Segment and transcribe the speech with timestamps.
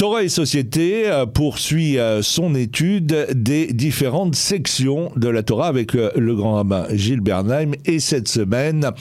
[0.00, 5.94] Torah et Société euh, poursuit euh, son étude des différentes sections de la Torah avec
[5.94, 7.72] euh, le grand rabbin Gilles Bernheim.
[7.84, 8.92] Et cette semaine,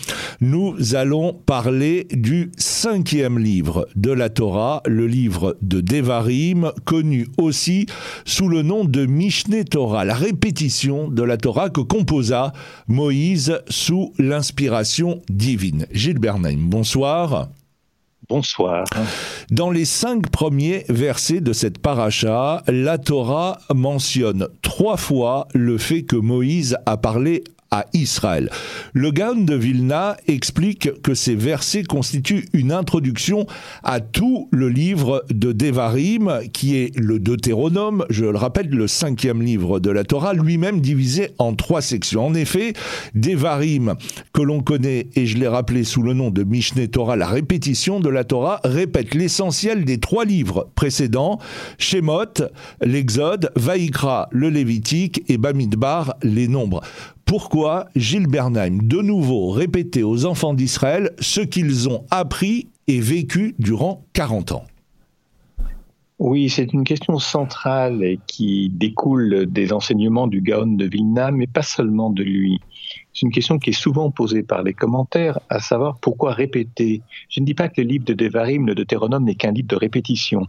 [0.41, 7.85] nous allons parler du cinquième livre de la Torah, le livre de Devarim, connu aussi
[8.25, 12.51] sous le nom de Mishneh Torah, la répétition de la Torah que composa
[12.89, 15.85] Moïse sous l'inspiration divine.
[15.93, 17.47] Gilles Bernheim, bonsoir.
[18.29, 18.83] Bonsoir.
[19.49, 26.03] Dans les cinq premiers versets de cette paracha, la Torah mentionne trois fois le fait
[26.03, 28.49] que Moïse a parlé à Israël.
[28.93, 33.45] Le Gaon de Vilna explique que ces versets constituent une introduction
[33.83, 39.41] à tout le livre de Devarim, qui est le Deutéronome, je le rappelle, le cinquième
[39.41, 42.27] livre de la Torah, lui-même divisé en trois sections.
[42.27, 42.73] En effet,
[43.15, 43.95] Devarim,
[44.33, 47.99] que l'on connaît, et je l'ai rappelé sous le nom de Mishneh Torah, la répétition
[47.99, 51.39] de la Torah, répète l'essentiel des trois livres précédents,
[51.77, 52.43] Shemot,
[52.81, 56.81] l'Exode, Vaïkra, le Lévitique, et Bamidbar, les nombres
[57.29, 63.53] pourquoi Gilles Bernheim de nouveau répétait aux enfants d'Israël ce qu'ils ont appris et vécu
[63.59, 64.63] durant 40 ans
[66.17, 71.61] oui, c'est une question centrale qui découle des enseignements du Gaon de Vilna, mais pas
[71.61, 72.59] seulement de lui.
[73.13, 77.01] C'est une question qui est souvent posée par les commentaires, à savoir pourquoi répéter.
[77.29, 79.77] Je ne dis pas que le livre de Devarim, le Deutéronome, n'est qu'un livre de
[79.77, 80.45] répétition.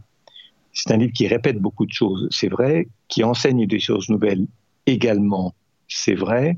[0.73, 4.49] C'est un livre qui répète beaucoup de choses, c'est vrai, qui enseigne des choses nouvelles
[4.87, 5.55] également,
[5.87, 6.57] c'est vrai,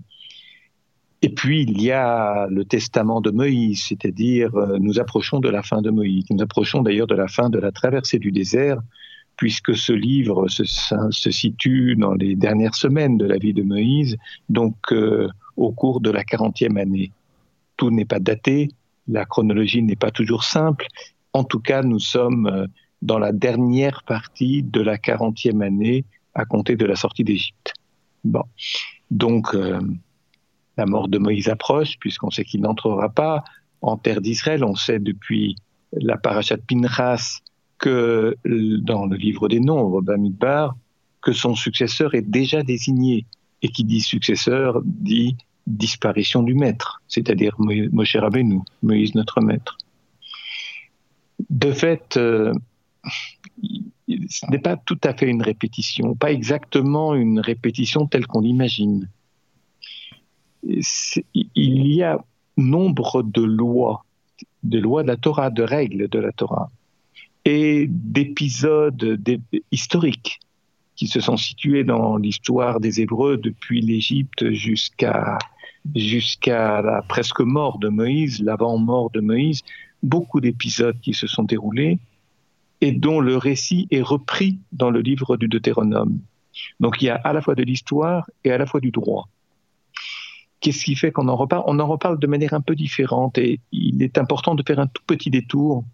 [1.24, 5.62] et puis, il y a le testament de Moïse, c'est-à-dire euh, nous approchons de la
[5.62, 6.24] fin de Moïse.
[6.30, 8.80] Nous approchons d'ailleurs de la fin de la traversée du désert,
[9.36, 14.16] puisque ce livre se, situe dans les dernières semaines de la vie de Moïse,
[14.48, 17.12] donc euh, au cours de la quarantième année.
[17.76, 18.70] Tout n'est pas daté,
[19.06, 20.88] la chronologie n'est pas toujours simple.
[21.34, 22.66] En tout cas, nous sommes euh,
[23.00, 27.74] dans la dernière partie de la quarantième année à compter de la sortie d'Égypte.
[28.24, 28.42] Bon,
[29.10, 29.54] donc
[30.76, 33.44] la mort de Moïse approche, puisqu'on sait qu'il n'entrera pas
[33.80, 34.64] en terre d'Israël.
[34.64, 35.56] On sait depuis
[35.92, 37.40] la parachat Pinchas
[37.78, 40.76] que dans le livre des Nombres, Bamidbar,
[41.20, 43.26] que son successeur est déjà désigné.
[43.64, 45.36] Et qui dit successeur dit
[45.68, 49.78] disparition du maître, c'est-à-dire Moshe Rabbeinu, Moïse notre maître.
[51.48, 52.52] De fait, euh,
[54.28, 59.08] ce n'est pas tout à fait une répétition, pas exactement une répétition telle qu'on l'imagine
[60.62, 62.24] il y a
[62.56, 64.04] nombre de lois,
[64.62, 66.70] de lois de la Torah, de règles de la Torah,
[67.44, 69.20] et d'épisodes
[69.70, 70.40] historiques
[70.96, 75.38] qui se sont situés dans l'histoire des Hébreux depuis l'Égypte jusqu'à
[75.94, 79.62] la presque mort de Moïse, l'avant-mort de Moïse,
[80.02, 81.98] beaucoup d'épisodes qui se sont déroulés
[82.80, 86.18] et dont le récit est repris dans le livre du Deutéronome.
[86.80, 89.28] Donc il y a à la fois de l'histoire et à la fois du droit.
[90.62, 91.64] Qu'est-ce qui fait qu'on en reparle?
[91.66, 94.86] On en reparle de manière un peu différente et il est important de faire un
[94.86, 95.84] tout petit détour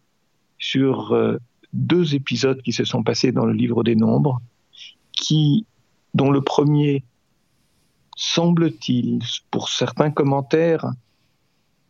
[0.58, 1.38] sur euh,
[1.72, 4.42] deux épisodes qui se sont passés dans le livre des nombres,
[5.12, 5.64] qui,
[6.12, 7.02] dont le premier,
[8.14, 10.86] semble-t-il, pour certains commentaires,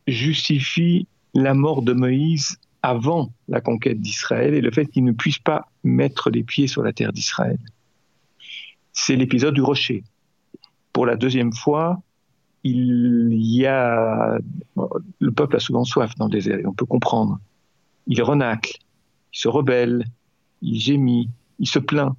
[0.06, 5.40] justifie la mort de Moïse avant la conquête d'Israël et le fait qu'il ne puisse
[5.40, 7.58] pas mettre les pieds sur la terre d'Israël.
[8.92, 10.04] C'est l'épisode du rocher.
[10.92, 12.00] Pour la deuxième fois,
[12.64, 14.38] il y a
[15.18, 17.38] le peuple a souvent soif dans le désert, on peut comprendre.
[18.06, 18.78] Il renacle,
[19.32, 20.04] il se rebelle,
[20.62, 22.14] il gémit, il se plaint,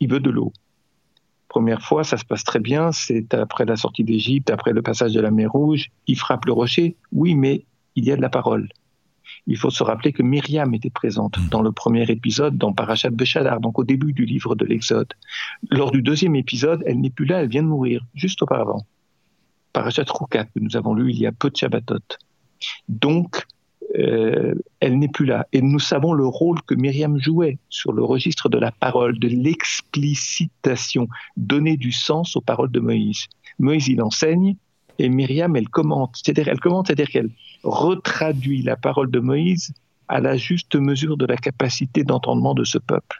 [0.00, 0.52] il veut de l'eau.
[1.48, 5.12] Première fois, ça se passe très bien, c'est après la sortie d'Égypte, après le passage
[5.12, 7.64] de la mer Rouge, il frappe le rocher, oui, mais
[7.96, 8.68] il y a de la parole.
[9.46, 11.48] Il faut se rappeler que Myriam était présente hmm.
[11.48, 15.12] dans le premier épisode, dans Parashat Béchadar, donc au début du livre de l'Exode.
[15.70, 18.86] Lors du deuxième épisode, elle n'est plus là, elle vient de mourir, juste auparavant.
[19.72, 22.00] Parashat Roukat que nous avons lu il y a peu de Shabbatot.
[22.88, 23.46] Donc,
[23.96, 25.46] euh, elle n'est plus là.
[25.52, 29.28] Et nous savons le rôle que Myriam jouait sur le registre de la parole, de
[29.28, 33.26] l'explicitation, donner du sens aux paroles de Moïse.
[33.58, 34.56] Moïse, il enseigne,
[34.98, 36.16] et Myriam, elle commente.
[36.16, 37.30] C'est-à-dire, elle commente, c'est-à-dire qu'elle
[37.62, 39.72] retraduit la parole de Moïse
[40.08, 43.18] à la juste mesure de la capacité d'entendement de ce peuple.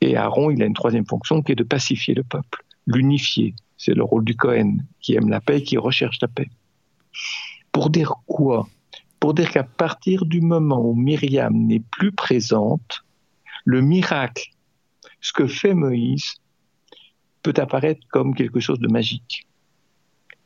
[0.00, 3.94] Et Aaron, il a une troisième fonction qui est de pacifier le peuple, l'unifier, c'est
[3.94, 6.48] le rôle du Cohen, qui aime la paix, qui recherche la paix.
[7.72, 8.68] Pour dire quoi?
[9.20, 13.04] Pour dire qu'à partir du moment où Myriam n'est plus présente,
[13.64, 14.50] le miracle,
[15.20, 16.34] ce que fait Moïse,
[17.42, 19.46] peut apparaître comme quelque chose de magique.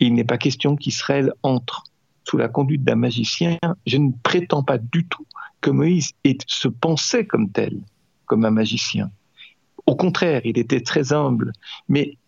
[0.01, 1.85] il n'est pas question qu'Israël entre
[2.25, 3.57] sous la conduite d'un magicien.
[3.87, 5.27] Je ne prétends pas du tout
[5.61, 6.13] que Moïse
[6.47, 7.81] se pensait comme tel.
[8.27, 9.11] comme un magicien.
[9.87, 11.53] Au contraire, il était très humble.
[11.89, 12.19] Mais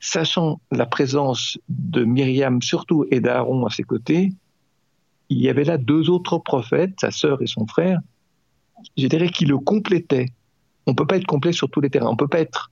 [0.00, 4.32] sachant la présence de Myriam surtout et d'Aaron à ses côtés,
[5.28, 8.00] il y avait là deux autres prophètes, sa sœur et son frère,
[8.96, 10.28] je dirais, qui le complétaient.
[10.86, 12.08] On ne peut pas être complet sur tous les terrains.
[12.08, 12.70] On ne peut pas être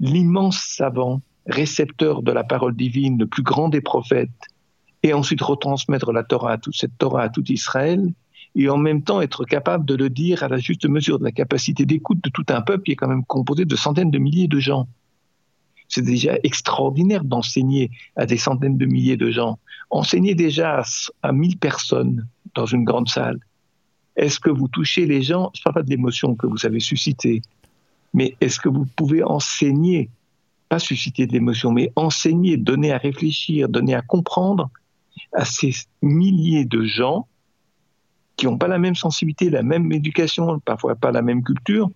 [0.00, 4.30] l'immense savant, récepteur de la parole divine, le plus grand des prophètes,
[5.02, 8.12] et ensuite retransmettre la Torah cette Torah à tout Israël,
[8.56, 11.32] et en même temps être capable de le dire à la juste mesure de la
[11.32, 14.48] capacité d'écoute de tout un peuple qui est quand même composé de centaines de milliers
[14.48, 14.88] de gens.
[15.88, 19.58] C'est déjà extraordinaire d'enseigner à des centaines de milliers de gens.
[19.90, 20.82] Enseigner déjà
[21.22, 23.38] à, mille personnes dans une grande salle.
[24.16, 25.50] Est-ce que vous touchez les gens?
[25.54, 27.42] Je ne parle pas de l'émotion que vous avez suscitée,
[28.14, 30.08] mais est-ce que vous pouvez enseigner,
[30.68, 34.70] pas susciter de l'émotion, mais enseigner, donner à réfléchir, donner à comprendre
[35.32, 35.72] à ces
[36.02, 37.26] milliers de gens
[38.36, 41.90] qui n'ont pas la même sensibilité, la même éducation, parfois pas la même culture,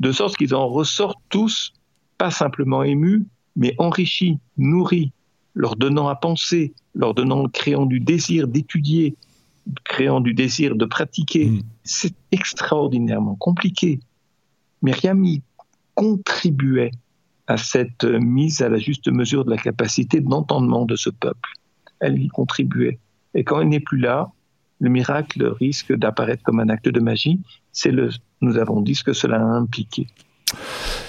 [0.00, 1.72] de sorte qu'ils en ressortent tous
[2.18, 3.26] pas simplement émus,
[3.56, 5.12] mais enrichis, nourris,
[5.54, 9.16] leur donnant à penser, leur donnant, créant du désir d'étudier,
[9.84, 11.46] créant du désir de pratiquer.
[11.46, 11.62] Mm.
[11.84, 14.00] C'est extraordinairement compliqué.
[14.82, 15.42] Myriam y
[15.94, 16.90] contribuait
[17.46, 21.50] à cette mise à la juste mesure de la capacité d'entendement de ce peuple.
[22.00, 22.98] Elle y contribuait.
[23.34, 24.30] Et quand elle n'est plus là,
[24.80, 27.40] le miracle risque d'apparaître comme un acte de magie.
[27.72, 30.06] C'est le, nous avons dit ce que cela a impliqué.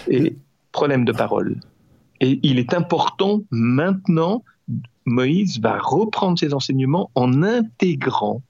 [0.07, 0.35] Et
[0.75, 1.59] problème de parole.
[2.19, 4.43] Et il est important maintenant,
[5.05, 8.41] Moïse va reprendre ses enseignements en intégrant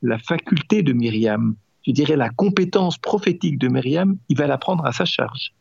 [0.00, 1.54] la faculté de Myriam,
[1.86, 5.52] je dirais la compétence prophétique de Myriam, il va la prendre à sa charge.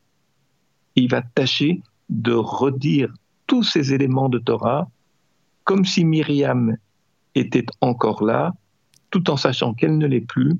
[0.95, 3.13] il va tâcher de redire
[3.47, 4.89] tous ces éléments de Torah
[5.63, 6.75] comme si Myriam
[7.35, 8.53] était encore là,
[9.09, 10.53] tout en sachant qu'elle ne l'est plus,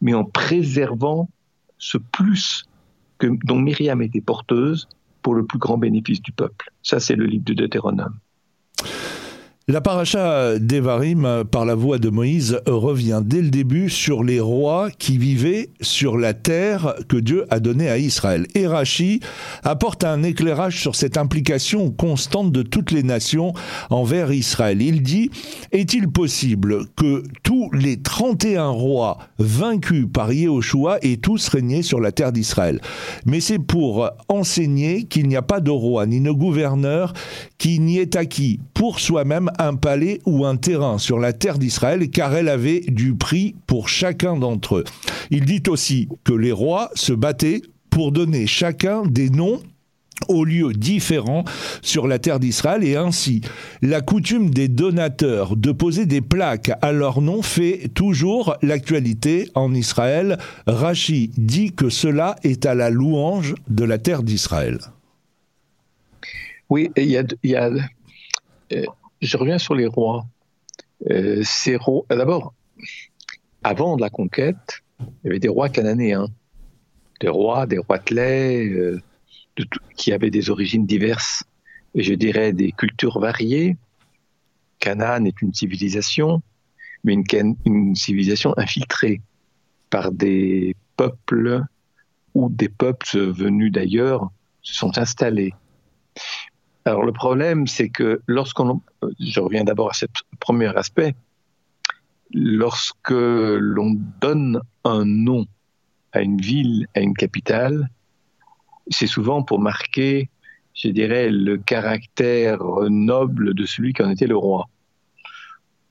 [0.00, 1.28] mais en préservant
[1.78, 2.64] ce plus
[3.22, 4.88] dont Myriam était porteuse
[5.22, 6.72] pour le plus grand bénéfice du peuple.
[6.82, 8.18] Ça, c'est le livre de Deutéronome.
[9.72, 14.90] La paracha d'Evarim, par la voix de Moïse, revient dès le début sur les rois
[14.90, 18.48] qui vivaient sur la terre que Dieu a donnée à Israël.
[18.56, 19.20] Et Rachi
[19.62, 23.52] apporte un éclairage sur cette implication constante de toutes les nations
[23.90, 24.82] envers Israël.
[24.82, 25.30] Il dit
[25.70, 32.10] Est-il possible que tous les 31 rois vaincus par Yehoshua aient tous régné sur la
[32.10, 32.80] terre d'Israël?
[33.24, 37.12] Mais c'est pour enseigner qu'il n'y a pas de roi ni de gouverneur
[37.56, 42.10] qui n'y est acquis pour soi-même un palais ou un terrain sur la terre d'Israël,
[42.10, 44.84] car elle avait du prix pour chacun d'entre eux.
[45.30, 49.60] Il dit aussi que les rois se battaient pour donner chacun des noms
[50.28, 51.44] aux lieux différents
[51.82, 53.40] sur la terre d'Israël et ainsi
[53.82, 59.74] la coutume des donateurs de poser des plaques à leur nom fait toujours l'actualité en
[59.74, 60.38] Israël.
[60.66, 64.78] Rachi dit que cela est à la louange de la terre d'Israël.
[66.68, 67.70] Oui, il y a,
[68.72, 68.84] euh,
[69.20, 70.26] je reviens sur les rois.
[71.10, 71.42] Euh,
[71.76, 72.54] rois, d'abord,
[73.62, 76.28] avant la conquête, il y avait des rois cananéens,
[77.20, 79.00] des rois, des euh,
[79.56, 81.44] de qui avaient des origines diverses,
[81.94, 83.76] et je dirais des cultures variées.
[84.78, 86.42] Canaan est une civilisation,
[87.04, 87.14] mais
[87.66, 89.20] une civilisation infiltrée
[89.90, 91.62] par des peuples
[92.34, 94.30] ou des peuples venus d'ailleurs
[94.62, 95.52] se sont installés.
[96.84, 98.80] Alors le problème, c'est que lorsqu'on,
[99.18, 100.06] je reviens d'abord à ce
[100.38, 101.14] premier aspect,
[102.32, 105.46] lorsque l'on donne un nom
[106.12, 107.90] à une ville, à une capitale,
[108.88, 110.28] c'est souvent pour marquer,
[110.74, 112.58] je dirais, le caractère
[112.88, 114.68] noble de celui qui en était le roi.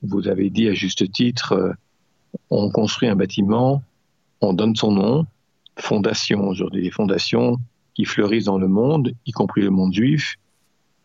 [0.02, 1.74] Vous avez dit à juste titre, euh,
[2.50, 3.84] on construit un bâtiment,
[4.42, 5.26] on donne son nom,
[5.78, 7.58] fondation, aujourd'hui des fondations
[7.94, 10.36] qui fleurissent dans le monde, y compris le monde juif,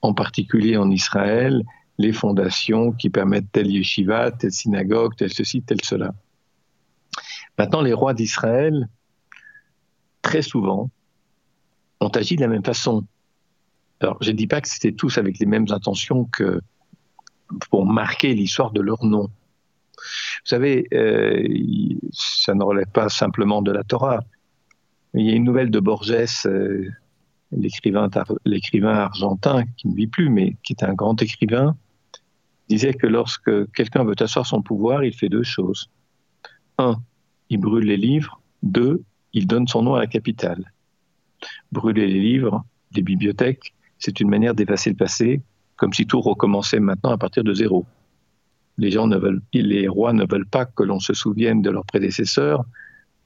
[0.05, 1.65] en particulier en Israël,
[1.97, 6.13] les fondations qui permettent telle yeshiva, telle synagogue, tel ceci, tel cela.
[7.59, 8.89] Maintenant, les rois d'Israël,
[10.21, 10.91] très souvent,
[12.01, 13.07] ont agi de la même façon.
[14.01, 16.61] Alors, je ne dis pas que c'était tous avec les mêmes intentions que
[17.71, 19.31] pour marquer l'histoire de leur nom.
[19.97, 21.43] Vous savez, euh,
[22.13, 24.21] ça ne relève pas simplement de la Torah.
[25.15, 26.91] Il y a une nouvelle de Borges, euh,
[27.53, 28.09] l'écrivain
[28.95, 31.77] argentin, qui ne vit plus, mais qui est un grand écrivain,
[32.69, 35.91] disait que lorsque quelqu'un veut asseoir son pouvoir, il fait deux choses.
[36.79, 36.97] Un,
[37.51, 38.41] il brûle les livres.
[38.63, 40.73] Deux, il donne son nom à la capitale.
[41.73, 45.43] Brûler les livres, les bibliothèques, c'est une manière d'effacer le passé,
[45.77, 47.87] comme si tout recommençait maintenant à partir de zéro.
[48.79, 51.85] Les gens ne veulent, les rois ne veulent pas que l'on se souvienne de leurs
[51.85, 52.65] prédécesseurs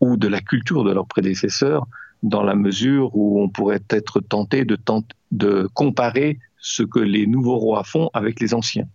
[0.00, 1.86] ou de la culture de leurs prédécesseurs
[2.22, 7.84] dans la mesure où on pourrait être tenté de, comparer ce que les nouveaux rois
[7.84, 8.88] font avec les anciens.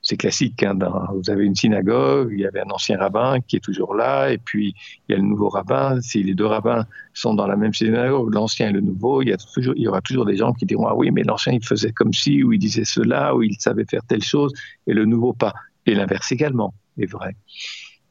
[0.00, 0.62] C'est classique.
[0.62, 0.78] Hein,
[1.12, 4.38] vous avez une synagogue, il y avait un ancien rabbin qui est toujours là, et
[4.38, 4.74] puis
[5.08, 6.00] il y a le nouveau rabbin.
[6.00, 9.36] Si les deux rabbins sont dans la même synagogue, l'ancien et le nouveau, il
[9.76, 12.44] y aura toujours des gens qui diront Ah oui, mais l'ancien il faisait comme ci,
[12.44, 14.52] ou il disait cela, ou il savait faire telle chose,
[14.86, 15.52] et le nouveau pas.
[15.84, 17.36] Et l'inverse également est vrai.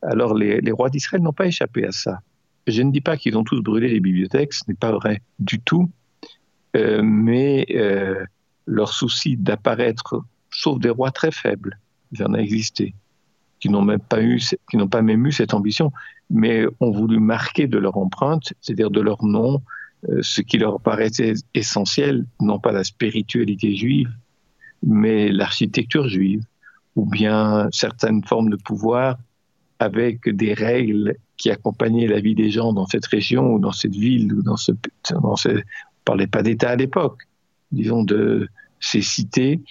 [0.01, 2.19] Alors les, rois d'Israël n'ont pas échappé à ça.
[2.67, 5.59] Je ne dis pas qu'ils ont tous brûlé les bibliothèques, ce n'est pas vrai du
[5.59, 5.89] tout,
[6.75, 8.25] euh, mais euh,
[8.65, 11.79] leur souci d'apparaître, sauf des rois très faibles,
[12.11, 12.95] il y en a existé,
[13.59, 15.91] qui n'ont même pas eu, qui n'ont pas cette ambition,
[16.29, 19.61] mais ont voulu marquer de leur empreinte, c'est-à-dire de leur nom,
[20.09, 24.09] euh, ce qui leur paraissait essentiel, non pas la spiritualité juive,
[24.81, 26.43] mais l'architecture juive,
[26.95, 29.17] ou bien certaines formes de pouvoir
[29.79, 33.95] avec des règles qui accompagnaient la vie des gens dans cette région ou dans cette
[33.95, 34.71] ville ou dans ce,
[35.13, 35.35] on
[36.05, 37.23] parlait pas d'État à l'époque,
[37.71, 38.47] disons de
[38.79, 39.61] ces cités,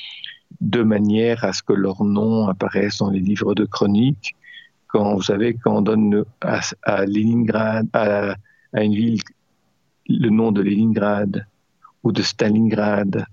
[0.61, 4.35] de manière à ce que leurs noms apparaissent dans les livres de chroniques.
[4.89, 8.37] Quand vous savez, quand on donne à, Leningrad, à
[8.75, 9.21] une ville,
[10.09, 11.47] le nom de Leningrad
[12.03, 13.25] ou de Stalingrad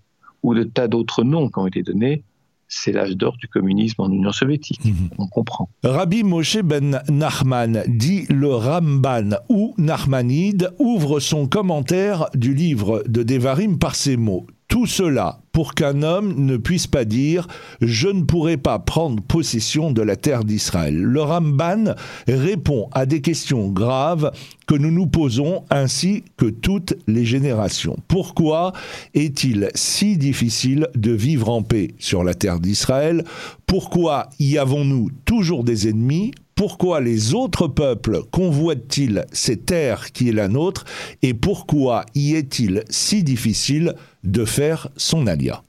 [0.43, 2.23] ou de tas d'autres noms qui ont été donnés,
[2.71, 4.83] c'est l'âge d'or du communisme en Union soviétique.
[4.85, 5.09] Mhm.
[5.17, 5.69] On comprend.
[5.83, 13.23] Rabbi Moshe ben Nachman, dit le Ramban ou Nachmanide, ouvre son commentaire du livre de
[13.23, 14.47] Devarim par ces mots.
[14.71, 17.45] Tout cela pour qu'un homme ne puisse pas dire
[17.81, 20.95] je ne pourrai pas prendre possession de la terre d'Israël.
[20.95, 21.93] Le Ramban
[22.25, 24.31] répond à des questions graves
[24.67, 27.97] que nous nous posons ainsi que toutes les générations.
[28.07, 28.71] Pourquoi
[29.13, 33.25] est-il si difficile de vivre en paix sur la terre d'Israël?
[33.67, 36.31] Pourquoi y avons-nous toujours des ennemis?
[36.55, 40.85] Pourquoi les autres peuples convoitent-ils cette terre qui est la nôtre?
[41.23, 45.63] Et pourquoi y est-il si difficile de faire son alia.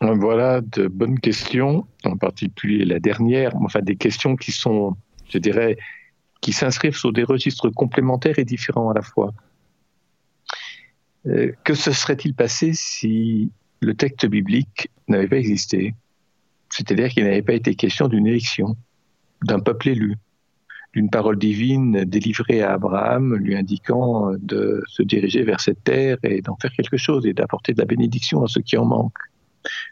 [0.00, 4.94] Voilà de bonnes questions, en particulier la dernière, enfin des questions qui sont,
[5.30, 5.78] je dirais,
[6.42, 9.32] qui s'inscrivent sur des registres complémentaires et différents à la fois.
[11.26, 13.50] Euh, que se serait-il passé si
[13.80, 15.94] le texte biblique n'avait pas existé?
[16.70, 18.76] C'est-à-dire qu'il n'avait pas été question d'une élection,
[19.42, 20.16] d'un peuple élu,
[20.96, 26.40] d'une parole divine délivrée à Abraham, lui indiquant de se diriger vers cette terre et
[26.40, 29.26] d'en faire quelque chose et d'apporter de la bénédiction à ceux qui en manquent.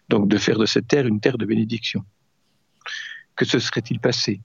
[0.08, 2.02] Donc de faire de cette terre une terre de bénédiction.
[3.36, 4.40] Que se serait-il passé?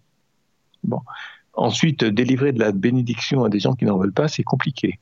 [1.53, 4.99] Ensuite, délivrer de la bénédiction à des gens qui n'en veulent pas, c'est compliqué.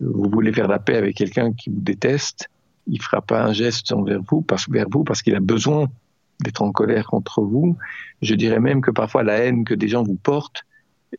[0.00, 2.50] Vous voulez faire la paix avec quelqu'un qui vous déteste,
[2.86, 5.88] il ne fera pas un geste envers vous vers vous parce qu'il a besoin
[6.40, 7.76] d'être en colère contre vous.
[8.22, 10.62] Je dirais même que parfois la haine que des gens vous portent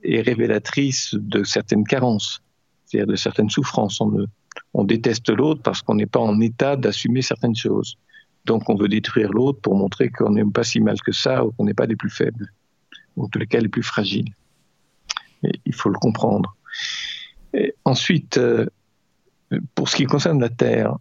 [0.03, 2.41] est révélatrice de certaines carences,
[2.85, 4.27] c'est-à-dire de certaines souffrances eux.
[4.73, 7.97] On déteste l'autre parce qu'on n'est pas en état d'assumer certaines choses.
[8.45, 11.51] Donc on veut détruire l'autre pour montrer qu'on n'est pas si mal que ça ou
[11.51, 12.51] qu'on n'est pas les plus faibles,
[13.15, 14.33] ou en tous les cas les plus fragiles.
[15.43, 16.55] il faut le comprendre.
[17.85, 18.67] ensuite, euh,
[19.75, 20.97] pour ce qui concerne la Terre,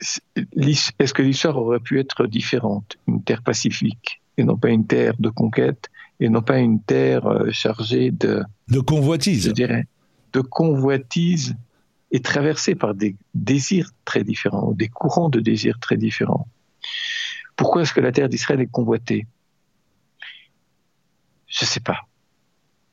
[0.00, 2.96] est-ce que l'histoire aurait pu être différente?
[3.06, 5.88] Une terre pacifique, et non pas une terre de conquête,
[6.20, 8.42] et non pas une terre euh, chargée de...
[8.68, 9.46] De convoitise.
[9.46, 9.86] Je dirais,
[10.32, 11.56] de convoitise
[12.10, 16.48] et traversée par des désirs très différents, des courants de désirs très différents.
[17.56, 19.26] Pourquoi est-ce que la terre d'Israël est convoitée?
[21.46, 21.98] Je ne sais pas.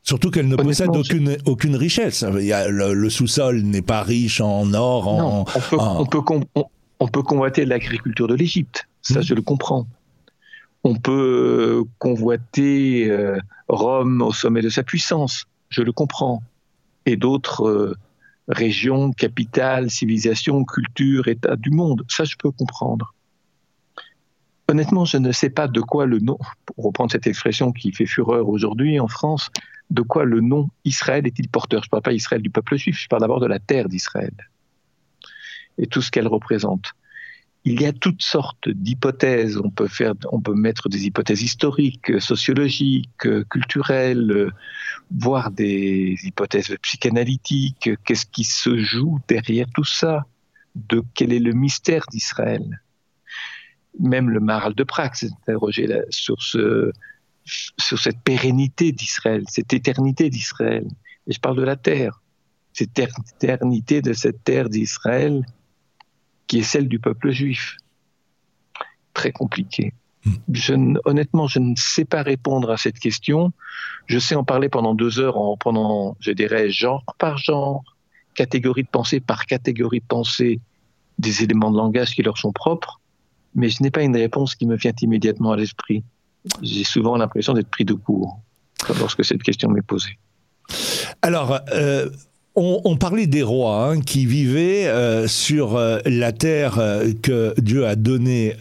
[0.02, 2.24] Surtout qu'elle ne possède aucune, aucune richesse.
[2.24, 5.18] le, sous-sol n'est pas riche en or, en...
[5.18, 6.22] Non, on peut, on peut
[7.24, 9.24] convoiter l'agriculture de l'Égypte, ça mmh.
[9.24, 9.88] je le comprends.
[10.84, 16.44] On peut convoiter euh, Rome au sommet de sa puissance, je le comprends.
[17.08, 17.96] Et d'autres euh,
[18.48, 23.14] régions, capitales, civilisations, cultures, États du monde, ça je peux comprendre.
[24.68, 28.08] Honnêtement, je ne sais pas de quoi le nom, pour reprendre cette expression qui fait
[28.08, 29.50] fureur aujourd'hui en France,
[29.92, 31.84] de quoi le nom Israël est-il porteur?
[31.84, 34.34] Je ne parle pas Israël du peuple juif, je parle d'abord de la terre d'Israël
[35.78, 36.94] et tout ce qu'elle représente.
[37.68, 39.58] Il y a toutes sortes d'hypothèses.
[39.58, 44.52] On peut faire, on peut mettre des hypothèses historiques, sociologiques, culturelles,
[45.10, 47.90] voire des hypothèses psychanalytiques.
[48.06, 50.26] Qu'est-ce qui se joue derrière tout ça?
[50.76, 52.82] De quel est le mystère d'Israël?
[54.00, 56.92] Même le Maral de Prague s'est interrogé sur ce,
[57.46, 60.86] sur cette pérennité d'Israël, cette éternité d'Israël.
[61.26, 62.22] Et je parle de la terre,
[62.74, 65.44] cette éternité de cette terre d'Israël
[66.56, 67.76] qui est celle du peuple juif.
[69.14, 69.94] Très compliqué.
[70.54, 73.52] je, honnêtement, je ne sais pas répondre à cette question.
[74.06, 77.84] Je sais en parler pendant deux heures en prenant, je dirais, genre par genre,
[78.36, 80.62] catégorie de pensée par catégorie de pensée,
[81.20, 83.02] des éléments de langage qui leur sont propres,
[83.54, 86.06] mais je n'ai pas une réponse qui me vient immédiatement à l'esprit.
[86.62, 88.40] J'ai souvent l'impression d'être pris de court
[88.98, 90.18] lorsque cette question m'est posée.
[91.22, 92.10] Alors, euh,
[92.56, 97.86] on, parlait des rois hein, qui vivaient euh, sur euh, la terre euh, que Dieu
[97.86, 98.56] a donnée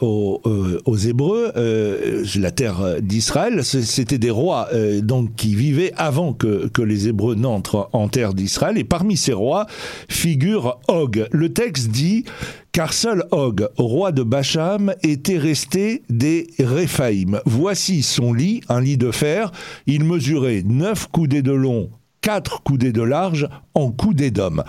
[0.00, 3.64] aux, Hébreux, la terre d'Israël.
[3.64, 4.68] C'était des rois
[5.02, 8.76] donc qui vivaient avant que, que les Hébreux n'entrent en terre d'Israël.
[8.78, 9.66] Et parmi ces rois
[10.08, 11.26] figure Og.
[11.30, 12.24] Le texte dit
[12.72, 17.40] car seul Og, roi de Bacham, était resté des Réphaïm.
[17.44, 19.50] Voici son lit, un lit de fer.
[19.86, 21.90] Il mesurait neuf coudées de long
[22.20, 24.62] quatre coudées de large en coudées d'homme.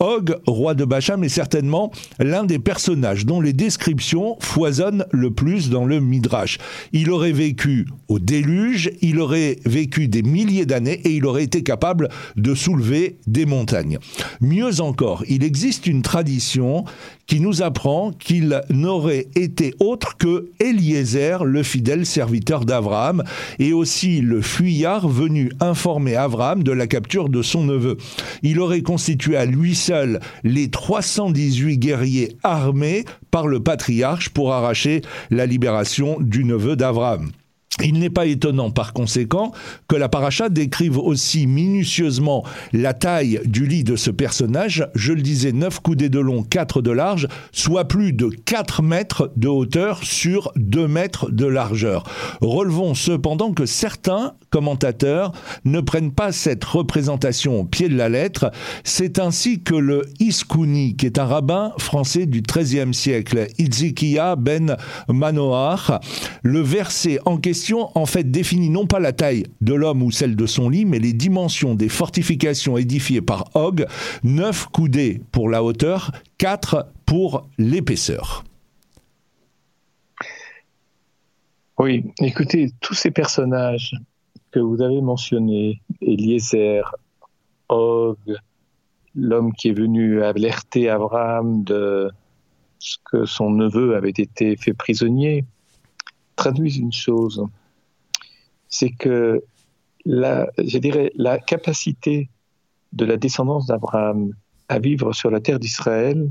[0.00, 5.70] Og, roi de Bacham, est certainement l'un des personnages dont les descriptions foisonnent le plus
[5.70, 6.58] dans le Midrash.
[6.92, 11.64] Il aurait vécu au déluge, il aurait vécu des milliers d'années et il aurait été
[11.64, 13.98] capable de soulever des montagnes.
[14.40, 16.84] Mieux encore, il existe une tradition
[17.28, 23.22] qui nous apprend qu'il n'aurait été autre que Eliezer, le fidèle serviteur d'Abraham,
[23.58, 27.98] et aussi le fuyard venu informer Abraham de la capture de son neveu.
[28.42, 35.02] Il aurait constitué à lui seul les 318 guerriers armés par le patriarche pour arracher
[35.30, 37.30] la libération du neveu d'Abraham.
[37.84, 39.52] Il n'est pas étonnant par conséquent
[39.86, 45.22] que la paracha décrive aussi minutieusement la taille du lit de ce personnage, je le
[45.22, 50.02] disais 9 coudées de long, 4 de large, soit plus de 4 mètres de hauteur
[50.02, 52.02] sur 2 mètres de largeur.
[52.40, 55.30] Relevons cependant que certains commentateurs
[55.64, 58.50] ne prennent pas cette représentation au pied de la lettre.
[58.82, 64.76] C'est ainsi que le Iskouni, qui est un rabbin français du XIIIe siècle, Itzikia ben
[65.08, 65.92] Manoach,
[66.42, 67.57] le verset en question
[67.94, 70.98] en fait définit non pas la taille de l'homme ou celle de son lit, mais
[70.98, 73.86] les dimensions des fortifications édifiées par Hogg,
[74.24, 78.44] 9 coudées pour la hauteur, 4 pour l'épaisseur.
[81.78, 83.94] Oui, écoutez, tous ces personnages
[84.50, 86.94] que vous avez mentionnés, Eliezer,
[87.68, 88.16] Og,
[89.14, 92.10] l'homme qui est venu alerter Abraham de
[92.78, 95.44] ce que son neveu avait été fait prisonnier,
[96.38, 97.44] traduisent une chose.
[98.70, 99.42] C'est que
[100.06, 102.30] la, je dirais, la capacité
[102.92, 104.32] de la descendance d'Abraham
[104.68, 106.30] à vivre sur la terre d'Israël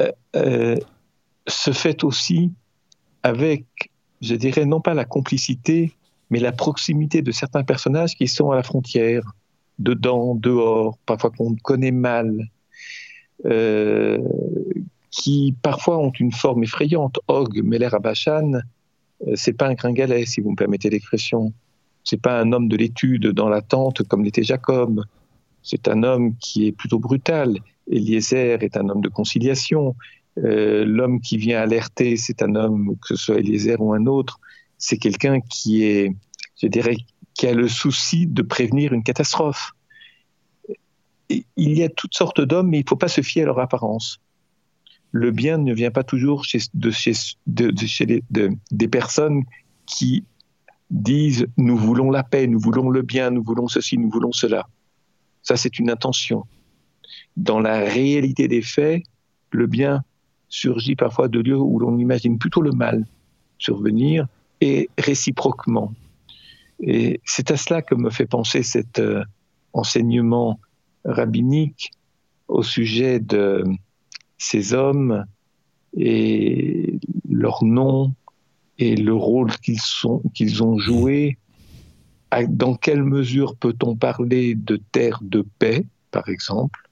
[0.00, 0.76] euh, euh,
[1.46, 2.50] se fait aussi
[3.22, 3.64] avec,
[4.20, 5.92] je dirais, non pas la complicité,
[6.30, 9.22] mais la proximité de certains personnages qui sont à la frontière,
[9.78, 12.48] dedans, dehors, parfois qu'on connaît mal,
[13.46, 14.18] euh,
[15.18, 17.18] qui parfois ont une forme effrayante.
[17.26, 21.52] Og, Meler Abachan, euh, c'est pas un gringalet, si vous me permettez l'expression.
[22.04, 25.04] C'est pas un homme de l'étude dans la tente comme l'était Jacob.
[25.62, 27.58] C'est un homme qui est plutôt brutal.
[27.90, 29.96] Eliezer est un homme de conciliation.
[30.38, 34.38] Euh, l'homme qui vient alerter, c'est un homme, que ce soit Eliezer ou un autre,
[34.78, 36.14] c'est quelqu'un qui est,
[36.62, 39.72] a le souci de prévenir une catastrophe.
[41.28, 43.58] il y a toutes sortes d'hommes, mais il ne faut pas se fier à leur
[43.58, 44.20] apparence
[45.12, 47.16] le bien ne vient pas toujours chez, de, chez,
[48.70, 49.44] des personnes
[49.86, 50.24] qui
[50.90, 54.68] disent nous voulons la paix, nous voulons le bien, nous voulons ceci, nous voulons cela.
[55.42, 56.44] Ça, c'est une intention.
[57.36, 59.02] Dans la réalité des faits,
[59.50, 60.02] le bien
[60.48, 63.06] surgit parfois de lieux où l'on imagine plutôt le mal
[63.58, 64.26] survenir
[64.60, 65.92] et réciproquement.
[66.80, 69.24] Et c'est à cela que me fait penser cet euh,
[69.72, 70.60] enseignement
[71.04, 71.90] rabbinique
[72.46, 73.64] au sujet de,
[74.38, 75.26] ces hommes
[75.96, 76.98] et
[77.28, 78.14] leur nom
[78.78, 79.80] et le rôle qu'ils
[80.34, 81.38] qu'ils ont joué.
[82.48, 86.88] Dans quelle mesure peut-on parler de terre de paix, par exemple?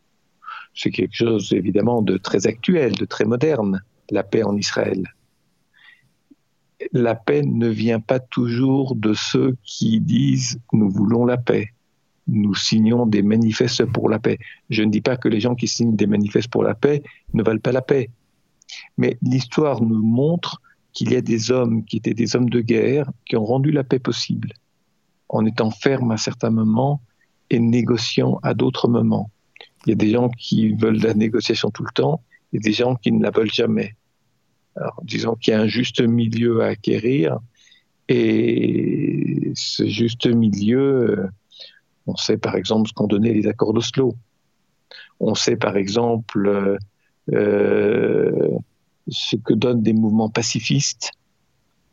[0.74, 5.14] C'est quelque chose évidemment de très actuel, de très moderne, la paix en Israël.
[6.92, 11.70] La paix ne vient pas toujours de ceux qui disent nous voulons la paix
[12.26, 14.38] nous signons des manifestes pour la paix.
[14.70, 17.02] Je ne dis pas que les gens qui signent des manifestes pour la paix
[17.34, 18.10] ne valent pas la paix.
[18.98, 20.60] Mais l'histoire nous montre
[20.92, 23.84] qu'il y a des hommes qui étaient des hommes de guerre qui ont rendu la
[23.84, 24.52] paix possible
[25.28, 27.00] en étant fermes à certains moments
[27.50, 29.30] et négociant à d'autres moments.
[29.84, 32.96] Il y a des gens qui veulent la négociation tout le temps et des gens
[32.96, 33.94] qui ne la veulent jamais.
[34.74, 37.38] Alors, disons qu'il y a un juste milieu à acquérir
[38.08, 41.28] et ce juste milieu,
[42.07, 44.14] on sait par exemple ce qu'ont donné les accords d'Oslo.
[45.21, 46.79] On sait par exemple
[47.33, 48.49] euh,
[49.09, 51.12] ce que donnent des mouvements pacifistes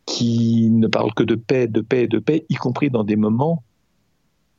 [0.06, 3.64] qui ne parlent que de paix, de paix, de paix, y compris dans des moments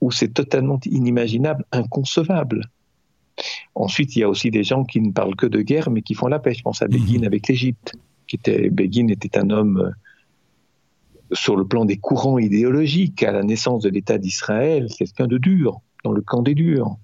[0.00, 2.70] où c'est totalement inimaginable, inconcevable.
[3.74, 6.14] Ensuite, il y a aussi des gens qui ne parlent que de guerre, mais qui
[6.14, 6.54] font la paix.
[6.54, 7.24] Je pense à Begin mhm.
[7.24, 7.94] avec l'Égypte.
[8.26, 9.90] Qui était, Begin était un homme euh,
[11.34, 15.80] sur le plan des courants idéologiques à la naissance de l'État d'Israël, quelqu'un de dur,
[16.04, 16.96] dans le camp des durs.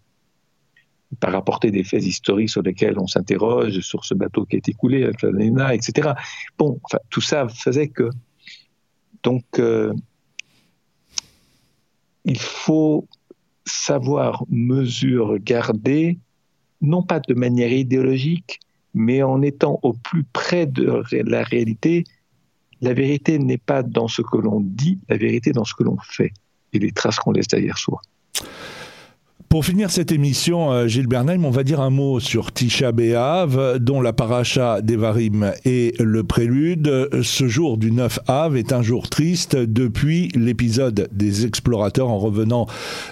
[1.18, 4.72] Par rapporter des faits historiques sur lesquels on s'interroge, sur ce bateau qui a été
[4.72, 6.10] coulé avec la Nena, etc.
[6.56, 8.10] Bon, tout ça faisait que.
[9.24, 9.92] Donc, euh,
[12.24, 13.08] il faut
[13.64, 16.18] savoir mesure garder,
[16.80, 18.60] non pas de manière idéologique,
[18.94, 22.04] mais en étant au plus près de la réalité.
[22.80, 25.96] La vérité n'est pas dans ce que l'on dit, la vérité dans ce que l'on
[26.02, 26.32] fait
[26.72, 28.00] et les traces qu'on laisse derrière soi.
[29.50, 33.80] Pour finir cette émission, euh, Gilles Bernheim, on va dire un mot sur Tisha B'Av,
[33.80, 37.08] dont la paracha d'Evarim est le prélude.
[37.22, 42.68] Ce jour du 9 Av est un jour triste depuis l'épisode des explorateurs en revenant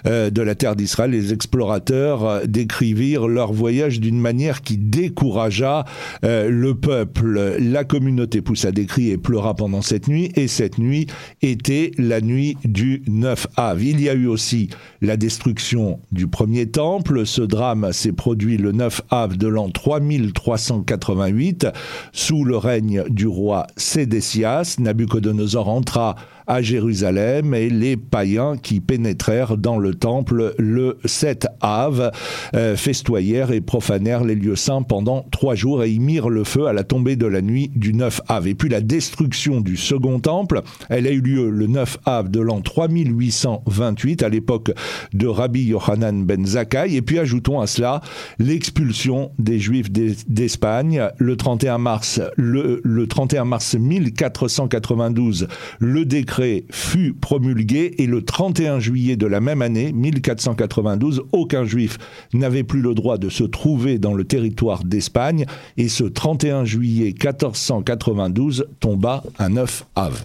[0.06, 1.10] euh, de la terre d'Israël.
[1.10, 5.86] Les explorateurs euh, décrivirent leur voyage d'une manière qui découragea
[6.22, 7.56] le peuple.
[7.58, 11.08] La communauté poussa des cris et pleura pendant cette nuit, et cette nuit
[11.42, 13.82] était la nuit du 9 Av.
[13.82, 14.70] Il y a eu aussi
[15.02, 17.26] la destruction du premier temple.
[17.26, 21.66] Ce drame s'est produit le 9 av de l'an 3388
[22.12, 24.76] sous le règne du roi Sédécias.
[24.78, 26.16] Nabucodonosor entra
[26.48, 32.10] à Jérusalem et les païens qui pénétrèrent dans le temple le 7 Av
[32.54, 36.66] euh, festoyèrent et profanèrent les lieux saints pendant trois jours et y mirent le feu
[36.66, 38.48] à la tombée de la nuit du 9 Av.
[38.48, 42.40] Et puis la destruction du second temple, elle a eu lieu le 9 Av de
[42.40, 44.72] l'an 3828 à l'époque
[45.12, 46.94] de Rabbi Yohanan ben Zakkai.
[46.94, 48.00] Et puis ajoutons à cela
[48.38, 56.37] l'expulsion des Juifs d'Espagne le 31 mars, le, le 31 mars 1492, le décret
[56.70, 61.98] fut promulgué et le 31 juillet de la même année, 1492, aucun juif
[62.32, 65.46] n'avait plus le droit de se trouver dans le territoire d'Espagne
[65.76, 70.24] et ce 31 juillet 1492 tomba un 9 av.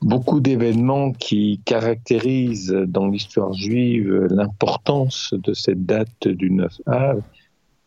[0.00, 7.22] Beaucoup d'événements qui caractérisent dans l'histoire juive l'importance de cette date du 9 av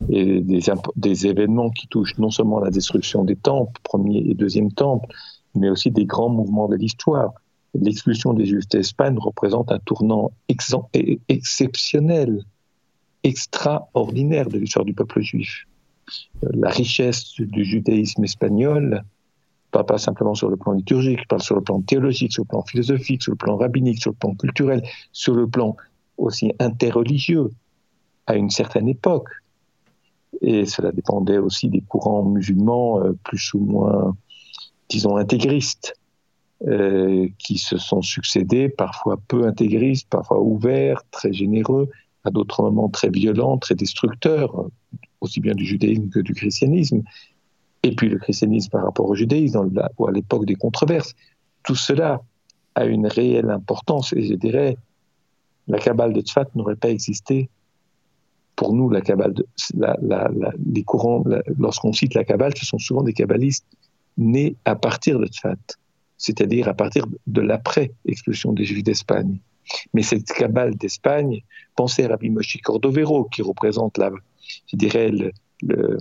[0.09, 0.61] et des,
[0.95, 5.07] des, événements qui touchent non seulement la destruction des temples, premier et deuxième temple,
[5.55, 7.33] mais aussi des grands mouvements de l'histoire.
[7.73, 10.31] L'expulsion des Juifs d'Espagne représente un tournant
[11.29, 12.43] exceptionnel,
[13.23, 15.67] extraordinaire de l'histoire du peuple juif.
[16.41, 19.03] La richesse du judaïsme espagnol,
[19.71, 22.63] pas, pas simplement sur le plan liturgique, pas sur le plan théologique, sur le plan
[22.63, 24.83] philosophique, sur le plan rabbinique, sur le plan culturel,
[25.13, 25.77] sur le plan
[26.17, 27.49] aussi interreligieux
[28.27, 29.29] à une certaine époque.
[30.41, 34.15] Et cela dépendait aussi des courants musulmans euh, plus ou moins
[34.91, 35.95] disons, intégristes,
[36.67, 41.89] euh, qui se sont succédés, parfois peu intégristes, parfois ouverts, très généreux,
[42.25, 44.67] à d'autres moments très violents, très destructeurs,
[45.21, 47.01] aussi bien du judaïsme que du christianisme,
[47.83, 51.15] et puis le christianisme par rapport au judaïsme, ou à l'époque des controverses.
[51.63, 52.21] Tout cela
[52.75, 54.77] a une réelle importance, et je dirais,
[55.67, 57.49] la Kabbale de Tzfat n'aurait pas existé.
[58.55, 59.47] Pour nous, la Kabbale de,
[60.73, 61.23] les courants,
[61.57, 63.65] lorsqu'on cite la Kabbale, ce sont souvent des kabbalistes
[64.17, 65.57] né à partir de Tzfat,
[66.17, 69.39] c'est-à-dire à partir de l'après-expulsion des Juifs d'Espagne.
[69.93, 71.41] Mais cette cabale d'Espagne,
[71.75, 74.11] pensez à Rabbi Moshe Cordovero, qui représente, la,
[74.67, 75.31] je dirais, le,
[75.63, 75.97] le,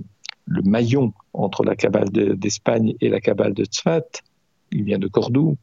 [0.64, 4.02] maillon entre la cabale d'Espagne et la cabale de Tzfat,
[4.72, 5.56] il vient de Cordoue,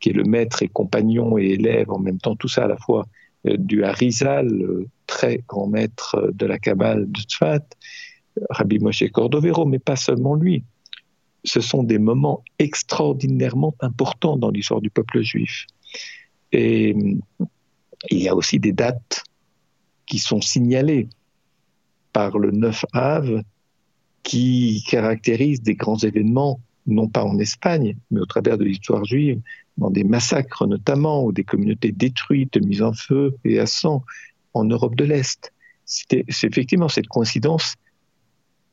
[0.00, 2.76] qui est le maître et compagnon et élève en même temps, tout ça à la
[2.76, 3.06] fois
[3.46, 7.64] euh, du Harizal, le très grand maître de la cabale de Tzfat,
[8.50, 10.64] Rabbi Moshe Cordovero, mais pas seulement lui
[11.44, 15.66] ce sont des moments extraordinairement importants dans l'histoire du peuple juif.
[16.52, 16.94] Et
[18.10, 19.24] il y a aussi des dates
[20.06, 21.08] qui sont signalées
[22.12, 23.42] par le 9 Av
[24.22, 29.40] qui caractérisent des grands événements, non pas en Espagne, mais au travers de l'histoire juive,
[29.78, 34.04] dans des massacres notamment, ou des communautés détruites, mises en feu et à sang
[34.54, 35.52] en Europe de l'Est.
[35.84, 37.74] C'est effectivement cette coïncidence,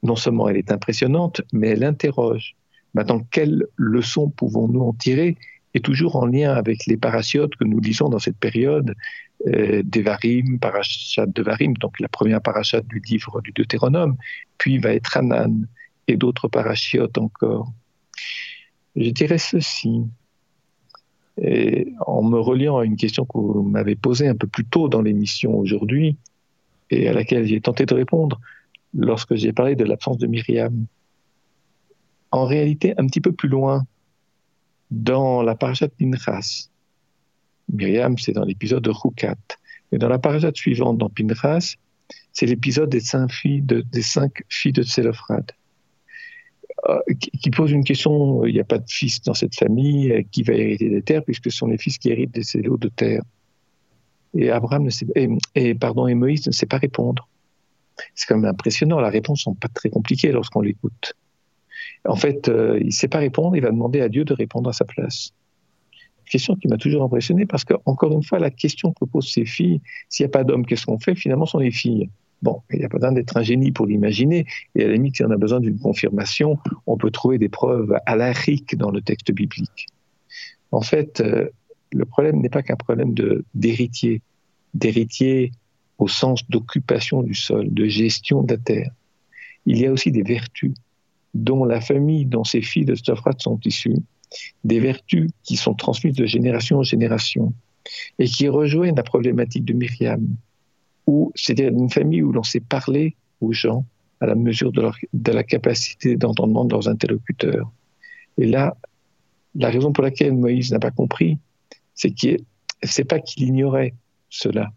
[0.03, 2.55] non seulement elle est impressionnante, mais elle interroge.
[2.93, 5.37] Maintenant, quelles leçons pouvons-nous en tirer
[5.73, 8.95] Et toujours en lien avec les parachiotes que nous lisons dans cette période,
[9.47, 14.17] euh, d'Evarim, parachat d'Evarim, donc la première parachat du livre du Deutéronome,
[14.57, 15.67] puis va être Hanan
[16.07, 17.71] et d'autres parachiotes encore.
[18.95, 20.03] Je dirais ceci.
[22.05, 25.01] En me reliant à une question que vous m'avez posée un peu plus tôt dans
[25.01, 26.17] l'émission aujourd'hui,
[26.89, 28.41] et à laquelle j'ai tenté de répondre
[28.93, 30.85] lorsque j'ai parlé de l'absence de Myriam.
[32.31, 33.85] en réalité, un petit peu plus loin,
[34.91, 36.69] dans la parashat Pinchas,
[37.71, 39.35] Myriam, c'est dans l'épisode de Rukat,
[39.91, 41.75] mais dans la parashat suivante, dans Pinchas,
[42.33, 44.83] c'est l'épisode des cinq filles de, des cinq filles de.
[46.87, 46.99] Euh,
[47.41, 50.43] qui pose une question, il n'y a pas de fils dans cette famille, euh, qui
[50.43, 53.21] va hériter des terres, puisque ce sont les fils qui héritent des lots de terre.
[54.37, 54.87] Et Abraham
[55.55, 57.27] et, pardon, et Moïse ne sait pas répondre.
[58.15, 61.13] C'est quand même impressionnant, la réponse n'est pas très compliquée lorsqu'on l'écoute.
[62.05, 64.69] En fait, euh, il ne sait pas répondre, il va demander à Dieu de répondre
[64.69, 65.33] à sa place.
[66.25, 69.45] Question qui m'a toujours impressionné parce que, encore une fois, la question que posent ces
[69.45, 71.15] filles, s'il n'y a pas d'homme, qu'est-ce qu'on fait?
[71.15, 72.09] Finalement, sont les filles.
[72.41, 74.45] Bon, il n'y a pas besoin d'être un génie pour l'imaginer.
[74.75, 77.97] Et à la limite, si on a besoin d'une confirmation, on peut trouver des preuves
[78.05, 79.87] alariques dans le texte biblique.
[80.71, 81.49] En fait, euh,
[81.91, 83.13] le problème n'est pas qu'un problème
[83.55, 84.21] d'héritier,
[84.73, 85.51] d'héritier
[85.99, 88.91] au sens d'occupation du sol, de gestion de la terre.
[89.65, 90.73] Il y a aussi des vertus
[91.33, 93.97] dont la famille, dont ces filles de Stoffrat sont issues,
[94.63, 97.53] des vertus qui sont transmises de génération en génération
[98.17, 100.35] et qui rejoignent la problématique de Myriam
[101.35, 103.85] c'est-à-dire une famille où l'on sait parler aux gens
[104.19, 107.71] à la mesure de, la capacité d'entendement de leurs interlocuteurs.
[108.37, 108.75] Et là,
[109.55, 111.37] la raison pour laquelle Moïse n'a pas compris,
[111.93, 112.37] c'est que
[112.83, 113.93] c'est pas qu'il ignorait
[114.29, 114.71] cela.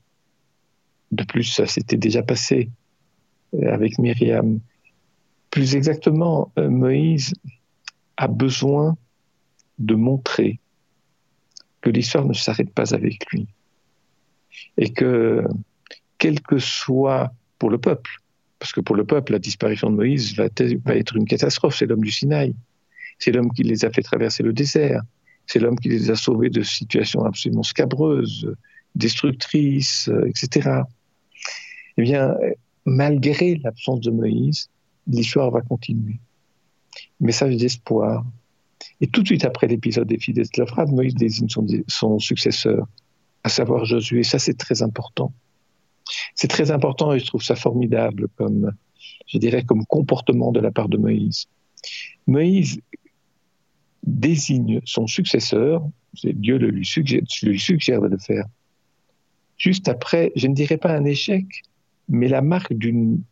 [1.13, 2.71] De plus, ça s'était déjà passé
[3.55, 4.61] euh, avec Myriam.
[5.51, 7.35] Plus exactement, euh, Moïse
[8.17, 8.97] a besoin
[9.79, 10.59] de montrer
[11.83, 13.47] que l'histoire ne s'arrête pas avec lui
[14.79, 15.45] et que
[16.19, 18.11] quel que soit pour le peuple,
[18.59, 21.77] parce que pour le peuple, la disparition de Moïse va, être une catastrophe.
[21.77, 22.55] C'est l'homme du Sinaï.
[23.19, 25.03] C'est l'homme qui les a fait traverser le désert.
[25.47, 28.55] C'est l'homme qui les a sauvés de situations absolument scabreuses,
[28.95, 30.83] destructrices, euh, etc.
[31.97, 32.35] Eh bien,
[32.85, 34.69] malgré l'absence de Moïse,
[35.07, 36.19] l'histoire va continuer.
[37.21, 38.25] Message d'espoir.
[39.01, 41.49] Et tout de suite après l'épisode des filles d'Esclavrade, Moïse désigne
[41.89, 42.87] son, successeur,
[43.45, 44.23] à savoir Josué.
[44.23, 45.33] Ça, c'est très important.
[46.35, 48.73] C'est très important et je trouve ça formidable comme,
[49.27, 51.47] je dirais, comme comportement de la part de Moïse.
[52.27, 52.81] Moïse
[54.03, 55.83] désigne son successeur,
[56.25, 58.47] Dieu le lui suggère de le faire,
[59.57, 61.47] juste après, je ne dirais pas un échec,
[62.09, 63.23] mais la marque d'une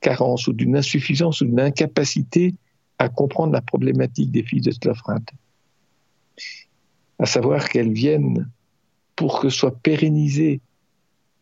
[0.00, 2.54] carence ou d'une insuffisance ou d'une incapacité
[2.98, 5.30] à comprendre la problématique des filles de Slofrate.
[7.18, 8.48] À savoir qu'elles viennent
[9.16, 10.60] pour que soit pérennisée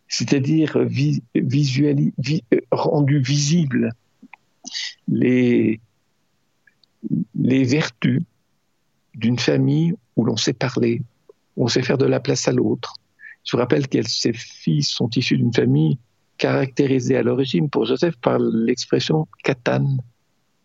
[0.09, 0.89] c'est-à-dire euh,
[2.71, 3.93] rendu visible
[5.09, 5.81] les,
[7.35, 8.23] les vertus
[9.15, 11.03] d'une famille où l'on sait parler,
[11.57, 12.95] où on sait faire de la place à l'autre.
[13.45, 15.99] Je vous rappelle que ces fils sont issus d'une famille
[16.39, 20.01] caractérisée à l'origine pour Joseph par l'expression katane,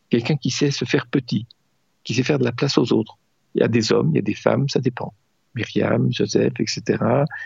[0.09, 1.45] quelqu'un qui sait se faire petit,
[2.03, 3.17] qui sait faire de la place aux autres.
[3.55, 5.13] Il y a des hommes, il y a des femmes, ça dépend.
[5.55, 7.03] Myriam, Joseph, etc.,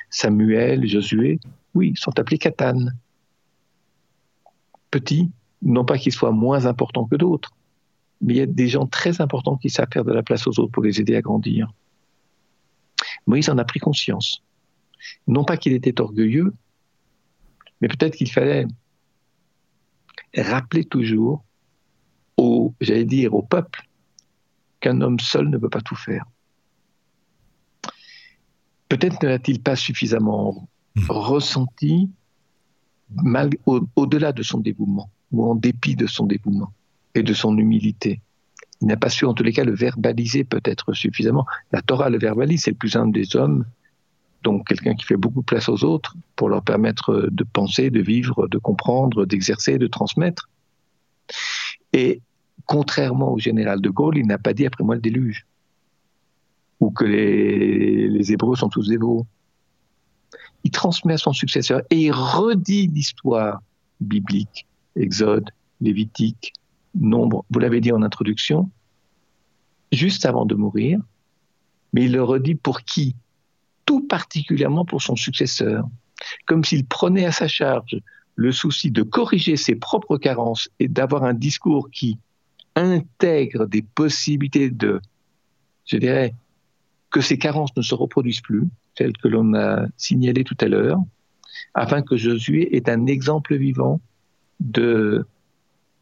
[0.10, 1.40] Samuel, Josué,
[1.74, 2.96] oui, sont appelés katanes.
[4.92, 7.52] Petits, non pas qu'ils soient moins importants que d'autres,
[8.22, 10.60] mais il y a des gens très importants qui savent faire de la place aux
[10.60, 11.72] autres pour les aider à grandir.
[13.28, 14.44] Moïse en a pris conscience.
[15.28, 16.54] Non pas qu'il était orgueilleux,
[17.82, 18.66] mais peut-être qu'il fallait
[20.36, 21.44] rappeler toujours
[22.38, 23.88] au, j'allais dire, au peuple
[24.80, 26.26] qu'un homme seul ne peut pas tout faire.
[28.90, 31.06] Peut-être ne l'a-t-il pas suffisamment Hmm.
[31.10, 32.10] ressenti
[33.96, 36.72] au-delà de son dévouement, ou en dépit de son dévouement
[37.14, 38.22] et de son humilité.
[38.82, 41.46] Il n'a pas su, en tous les cas, le verbaliser peut-être suffisamment.
[41.72, 43.66] La Torah le verbalise, c'est le plus humble des hommes,
[44.46, 48.00] donc quelqu'un qui fait beaucoup de place aux autres pour leur permettre de penser, de
[48.00, 50.50] vivre, de comprendre, d'exercer, de transmettre.
[51.92, 52.22] Et
[52.68, 55.48] contrairement au général de Gaulle, il n'a pas dit après moi le déluge,
[56.80, 59.26] ou que les, les Hébreux sont tous veaux.
[60.64, 63.62] Il transmet à son successeur et il redit l'histoire
[64.00, 65.50] biblique, Exode,
[65.82, 66.54] Lévitique,
[66.94, 68.70] Nombre, vous l'avez dit en introduction,
[69.92, 71.00] juste avant de mourir,
[71.94, 73.16] mais il le redit pour qui?
[73.86, 75.88] Tout particulièrement pour son successeur,
[76.46, 77.98] comme s'il prenait à sa charge
[78.36, 82.18] le souci de corriger ses propres carences et d'avoir un discours qui
[82.76, 85.00] intègre des possibilités de,
[85.86, 86.34] je dirais,
[87.12, 91.00] que ces carences ne se reproduisent plus, tel que l'on a signalé tout à l'heure,
[91.74, 94.02] afin que Josué est un exemple vivant
[94.60, 95.26] de,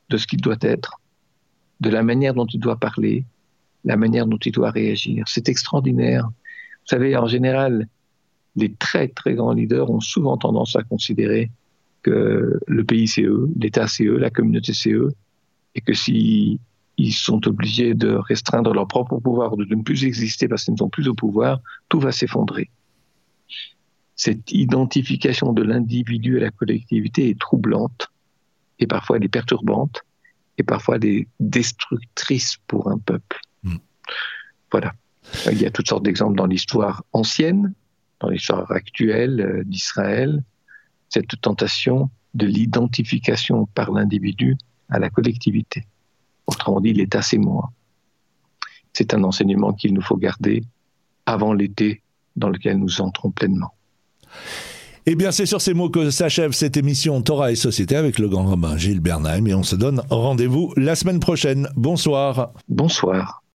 [0.10, 1.00] de ce qu'il doit être,
[1.82, 3.26] de la manière dont il doit parler,
[3.84, 5.26] la manière dont il doit réagir.
[5.28, 6.30] C'est extraordinaire.
[6.84, 7.88] Vous savez, en général,
[8.56, 11.52] les très très grands leaders ont souvent tendance à considérer
[12.04, 15.14] que le pays c'est eux, l'État c'est eux, la communauté c'est eux,
[15.76, 16.60] et que si
[16.98, 20.80] ils sont obligés de restreindre leur propre pouvoir, de ne plus exister parce qu'ils ne
[20.80, 22.70] sont plus au pouvoir, tout va s'effondrer.
[24.16, 28.12] Cette identification de l'individu à la collectivité est troublante
[28.78, 30.04] et parfois elle est perturbante
[30.58, 33.40] et parfois elle est destructrice pour un peuple.
[33.64, 33.78] Mm.
[34.72, 34.94] Voilà.
[35.52, 37.74] Il y a toutes sortes d'exemples dans l'histoire ancienne,
[38.20, 40.44] dans l'histoire actuelle euh, d'Israël,
[41.10, 44.58] cette tentation de l'identification par l'individu
[44.90, 45.86] à la collectivité.
[46.48, 47.72] Autrement dit, l'État, c'est moi.
[48.94, 50.64] C'est un enseignement qu'il nous faut garder
[51.26, 52.02] avant l'été
[52.36, 53.74] dans lequel nous entrons pleinement.
[55.06, 58.30] Eh bien, c'est sur ces mots que s'achève cette émission Torah et Société avec le
[58.30, 61.68] grand rabbin Gilles Bernheim et on se donne rendez-vous la semaine prochaine.
[61.76, 62.54] Bonsoir.
[62.70, 63.43] Bonsoir.